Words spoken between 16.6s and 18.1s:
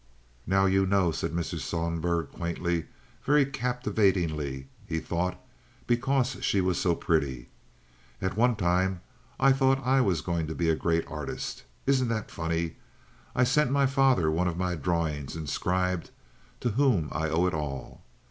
'to whom I owe it all.